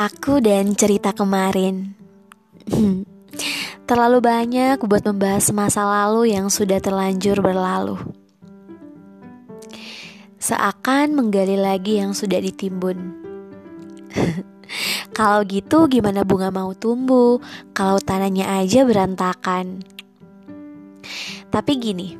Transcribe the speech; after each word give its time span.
Aku 0.00 0.40
dan 0.40 0.72
cerita 0.72 1.12
kemarin. 1.12 1.92
Terlalu 3.88 4.24
banyak 4.24 4.80
buat 4.80 5.04
membahas 5.04 5.52
masa 5.52 5.84
lalu 5.84 6.32
yang 6.32 6.48
sudah 6.48 6.80
terlanjur 6.80 7.44
berlalu. 7.44 8.00
Seakan 10.40 11.12
menggali 11.12 11.60
lagi 11.60 12.00
yang 12.00 12.16
sudah 12.16 12.40
ditimbun. 12.40 12.96
Kalau 15.20 15.44
gitu 15.44 15.84
gimana 15.84 16.24
bunga 16.24 16.48
mau 16.48 16.72
tumbuh 16.72 17.36
kalau 17.76 18.00
tanahnya 18.00 18.48
aja 18.56 18.88
berantakan? 18.88 19.84
Tapi 21.52 21.72
gini, 21.76 22.16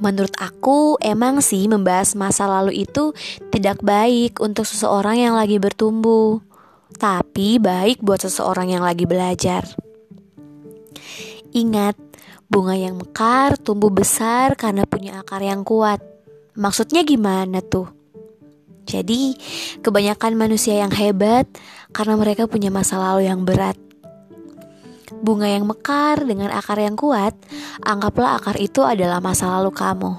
menurut 0.00 0.32
aku 0.40 0.96
emang 1.04 1.44
sih 1.44 1.68
membahas 1.68 2.16
masa 2.16 2.48
lalu 2.48 2.88
itu 2.88 3.12
tidak 3.52 3.84
baik 3.84 4.40
untuk 4.40 4.64
seseorang 4.64 5.20
yang 5.20 5.34
lagi 5.36 5.60
bertumbuh, 5.60 6.40
tapi 6.96 7.58
baik 7.58 8.00
buat 8.00 8.22
seseorang 8.22 8.70
yang 8.70 8.82
lagi 8.86 9.04
belajar. 9.04 9.66
Ingat, 11.54 11.94
bunga 12.50 12.74
yang 12.74 12.98
mekar 12.98 13.54
tumbuh 13.58 13.90
besar 13.90 14.58
karena 14.58 14.86
punya 14.86 15.22
akar 15.22 15.42
yang 15.42 15.62
kuat. 15.62 16.02
Maksudnya 16.58 17.06
gimana 17.06 17.62
tuh? 17.62 17.86
Jadi, 18.84 19.34
kebanyakan 19.80 20.36
manusia 20.36 20.76
yang 20.76 20.92
hebat 20.92 21.48
karena 21.94 22.14
mereka 22.20 22.44
punya 22.44 22.68
masa 22.68 23.00
lalu 23.00 23.30
yang 23.30 23.46
berat. 23.46 23.78
Bunga 25.24 25.48
yang 25.48 25.64
mekar 25.64 26.20
dengan 26.26 26.52
akar 26.52 26.76
yang 26.82 26.98
kuat, 26.98 27.32
anggaplah 27.80 28.36
akar 28.36 28.60
itu 28.60 28.84
adalah 28.84 29.24
masa 29.24 29.48
lalu 29.56 29.72
kamu. 29.72 30.12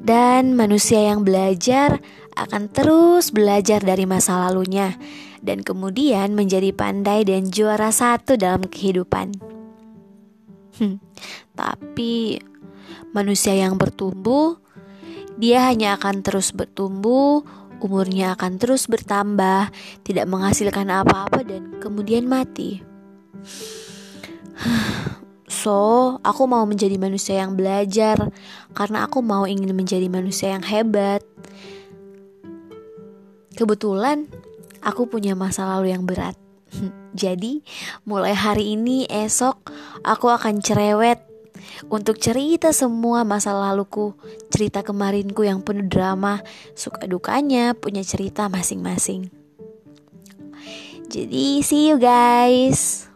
Dan 0.00 0.56
manusia 0.56 1.12
yang 1.12 1.20
belajar 1.20 2.00
akan 2.36 2.70
terus 2.70 3.34
belajar 3.34 3.82
dari 3.82 4.04
masa 4.04 4.46
lalunya 4.46 4.94
dan 5.40 5.64
kemudian 5.64 6.36
menjadi 6.36 6.70
pandai 6.74 7.24
dan 7.24 7.48
juara 7.48 7.90
satu 7.90 8.36
dalam 8.36 8.66
kehidupan. 8.66 9.34
Hmm, 10.80 10.96
tapi 11.58 12.40
manusia 13.12 13.52
yang 13.56 13.76
bertumbuh 13.76 14.60
dia 15.40 15.72
hanya 15.72 15.96
akan 15.96 16.20
terus 16.20 16.52
bertumbuh, 16.52 17.40
umurnya 17.80 18.36
akan 18.36 18.60
terus 18.60 18.84
bertambah, 18.84 19.72
tidak 20.04 20.28
menghasilkan 20.28 20.92
apa-apa 20.92 21.40
dan 21.48 21.80
kemudian 21.80 22.28
mati. 22.28 22.84
So, 25.48 26.20
aku 26.20 26.44
mau 26.44 26.68
menjadi 26.68 27.00
manusia 27.00 27.40
yang 27.40 27.56
belajar 27.56 28.28
karena 28.76 29.08
aku 29.08 29.24
mau 29.24 29.48
ingin 29.48 29.72
menjadi 29.72 30.12
manusia 30.12 30.52
yang 30.52 30.64
hebat. 30.64 31.24
Kebetulan 33.54 34.30
aku 34.80 35.10
punya 35.10 35.34
masa 35.34 35.66
lalu 35.66 35.92
yang 35.92 36.06
berat. 36.06 36.38
Jadi, 37.22 37.62
mulai 38.06 38.32
hari 38.32 38.78
ini 38.78 39.04
esok 39.10 39.70
aku 40.06 40.30
akan 40.30 40.62
cerewet 40.62 41.30
untuk 41.90 42.20
cerita 42.22 42.70
semua 42.70 43.26
masa 43.26 43.52
laluku, 43.52 44.14
cerita 44.52 44.86
kemarinku 44.86 45.42
yang 45.42 45.60
penuh 45.60 45.86
drama, 45.86 46.40
suka 46.78 47.04
dukanya 47.10 47.74
punya 47.74 48.04
cerita 48.06 48.46
masing-masing. 48.46 49.32
Jadi, 51.10 51.58
see 51.66 51.90
you 51.90 51.98
guys. 51.98 53.09